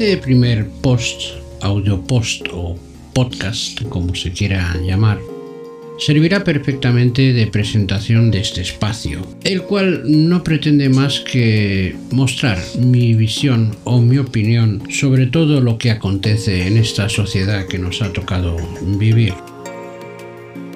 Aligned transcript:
Este 0.00 0.16
primer 0.16 0.64
post, 0.80 1.22
audio 1.60 2.00
post 2.00 2.46
o 2.52 2.78
podcast, 3.12 3.82
como 3.88 4.14
se 4.14 4.30
quiera 4.30 4.76
llamar, 4.86 5.18
servirá 5.98 6.44
perfectamente 6.44 7.32
de 7.32 7.48
presentación 7.48 8.30
de 8.30 8.38
este 8.38 8.60
espacio, 8.60 9.26
el 9.42 9.62
cual 9.62 10.04
no 10.06 10.44
pretende 10.44 10.88
más 10.88 11.18
que 11.18 11.96
mostrar 12.12 12.60
mi 12.78 13.14
visión 13.14 13.74
o 13.82 14.00
mi 14.00 14.18
opinión 14.18 14.84
sobre 14.88 15.26
todo 15.26 15.60
lo 15.60 15.78
que 15.78 15.90
acontece 15.90 16.68
en 16.68 16.76
esta 16.76 17.08
sociedad 17.08 17.66
que 17.66 17.80
nos 17.80 18.00
ha 18.00 18.12
tocado 18.12 18.56
vivir. 19.00 19.34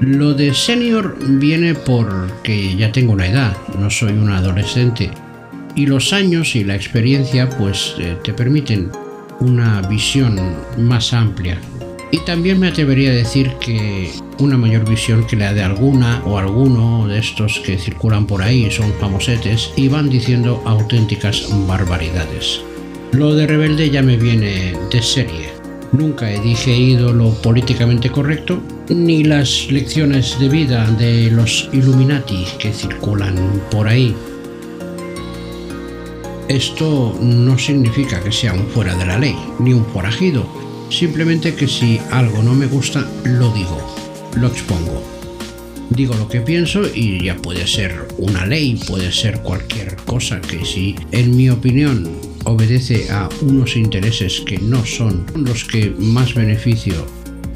Lo 0.00 0.32
de 0.32 0.54
senior 0.54 1.18
viene 1.38 1.74
porque 1.74 2.74
ya 2.74 2.90
tengo 2.90 3.12
una 3.12 3.26
edad, 3.26 3.54
no 3.78 3.90
soy 3.90 4.12
un 4.12 4.30
adolescente, 4.30 5.10
y 5.76 5.84
los 5.84 6.14
años 6.14 6.56
y 6.56 6.64
la 6.64 6.74
experiencia 6.74 7.50
pues 7.50 7.94
eh, 7.98 8.16
te 8.24 8.32
permiten 8.32 8.90
una 9.40 9.82
visión 9.82 10.38
más 10.78 11.12
amplia. 11.12 11.58
Y 12.12 12.18
también 12.24 12.58
me 12.58 12.68
atrevería 12.68 13.10
a 13.10 13.14
decir 13.14 13.52
que 13.60 14.10
una 14.38 14.56
mayor 14.56 14.88
visión 14.88 15.26
que 15.26 15.36
la 15.36 15.52
de 15.52 15.62
alguna 15.62 16.22
o 16.24 16.38
alguno 16.38 17.06
de 17.06 17.18
estos 17.18 17.60
que 17.60 17.78
circulan 17.78 18.26
por 18.26 18.42
ahí, 18.42 18.70
son 18.70 18.92
famosetes 18.94 19.72
y 19.76 19.88
van 19.88 20.08
diciendo 20.08 20.62
auténticas 20.66 21.48
barbaridades. 21.66 22.60
Lo 23.12 23.34
de 23.34 23.46
rebelde 23.46 23.90
ya 23.90 24.02
me 24.02 24.16
viene 24.16 24.74
de 24.90 25.02
serie. 25.02 25.50
Nunca 25.92 26.32
he 26.32 26.40
digerido 26.40 27.12
lo 27.12 27.30
políticamente 27.42 28.10
correcto, 28.10 28.60
ni 28.88 29.24
las 29.24 29.66
lecciones 29.70 30.38
de 30.38 30.48
vida 30.48 30.86
de 30.92 31.30
los 31.30 31.68
Illuminati 31.72 32.44
que 32.58 32.72
circulan 32.72 33.36
por 33.70 33.88
ahí. 33.88 34.14
Esto 36.50 37.16
no 37.22 37.56
significa 37.60 38.18
que 38.18 38.32
sea 38.32 38.52
un 38.52 38.66
fuera 38.66 38.96
de 38.96 39.06
la 39.06 39.20
ley, 39.20 39.36
ni 39.60 39.72
un 39.72 39.86
forajido, 39.86 40.44
simplemente 40.90 41.54
que 41.54 41.68
si 41.68 42.00
algo 42.10 42.42
no 42.42 42.54
me 42.54 42.66
gusta, 42.66 43.08
lo 43.22 43.52
digo 43.52 43.78
lo 44.36 44.48
expongo. 44.48 45.00
Digo 45.90 46.16
lo 46.16 46.26
que 46.26 46.40
pienso 46.40 46.82
y 46.92 47.22
ya 47.22 47.36
puede 47.36 47.68
ser 47.68 48.08
una 48.18 48.46
ley, 48.46 48.80
puede 48.88 49.12
ser 49.12 49.42
cualquier 49.42 49.94
cosa 49.98 50.40
que 50.40 50.64
si 50.64 50.96
en 51.12 51.36
mi 51.36 51.50
opinión 51.50 52.10
obedece 52.42 53.12
a 53.12 53.28
unos 53.42 53.76
intereses 53.76 54.40
que 54.40 54.58
no 54.58 54.84
son 54.84 55.26
los 55.36 55.64
que 55.64 55.94
más 55.98 56.34
beneficio 56.34 57.06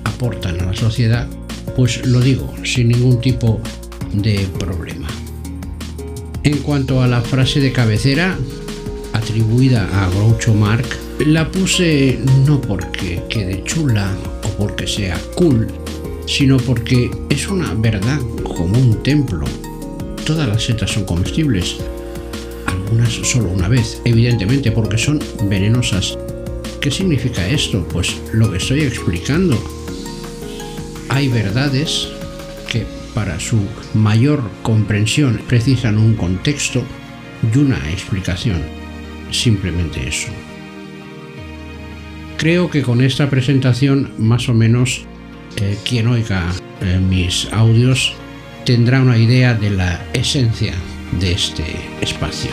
aportan 0.04 0.60
a 0.60 0.66
la 0.66 0.76
sociedad, 0.76 1.28
pues 1.74 2.06
lo 2.06 2.20
digo 2.20 2.54
sin 2.62 2.90
ningún 2.90 3.20
tipo 3.20 3.60
de 4.12 4.46
problema. 4.56 5.08
En 6.44 6.58
cuanto 6.58 7.02
a 7.02 7.08
la 7.08 7.22
frase 7.22 7.58
de 7.58 7.72
cabecera 7.72 8.38
atribuida 9.14 9.88
a 10.02 10.10
Groucho 10.10 10.52
Mark, 10.52 10.86
la 11.26 11.50
puse 11.50 12.18
no 12.46 12.60
porque 12.60 13.22
quede 13.28 13.62
chula 13.64 14.12
o 14.42 14.48
porque 14.58 14.86
sea 14.86 15.18
cool, 15.36 15.68
sino 16.26 16.58
porque 16.58 17.10
es 17.30 17.48
una 17.48 17.72
verdad 17.74 18.20
como 18.42 18.78
un 18.78 19.02
templo. 19.02 19.46
Todas 20.26 20.48
las 20.48 20.64
setas 20.64 20.90
son 20.90 21.04
comestibles, 21.04 21.76
algunas 22.66 23.12
solo 23.12 23.50
una 23.50 23.68
vez, 23.68 24.02
evidentemente 24.04 24.72
porque 24.72 24.98
son 24.98 25.20
venenosas. 25.48 26.18
¿Qué 26.80 26.90
significa 26.90 27.46
esto? 27.48 27.86
Pues 27.88 28.14
lo 28.32 28.50
que 28.50 28.58
estoy 28.58 28.82
explicando. 28.82 29.58
Hay 31.08 31.28
verdades 31.28 32.08
que 32.68 32.84
para 33.14 33.38
su 33.38 33.58
mayor 33.94 34.42
comprensión 34.62 35.40
precisan 35.46 35.98
un 35.98 36.14
contexto 36.14 36.82
y 37.54 37.58
una 37.58 37.78
explicación. 37.90 38.83
Simplemente 39.34 40.08
eso. 40.08 40.28
Creo 42.38 42.70
que 42.70 42.82
con 42.82 43.00
esta 43.00 43.28
presentación 43.28 44.12
más 44.16 44.48
o 44.48 44.54
menos 44.54 45.06
eh, 45.56 45.76
quien 45.84 46.06
oiga 46.06 46.52
eh, 46.80 47.00
mis 47.00 47.48
audios 47.52 48.14
tendrá 48.64 49.02
una 49.02 49.18
idea 49.18 49.54
de 49.54 49.70
la 49.70 50.00
esencia 50.12 50.74
de 51.18 51.32
este 51.32 51.64
espacio. 52.00 52.50